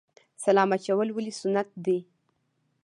[0.43, 1.97] سلام اچول ولې سنت دي؟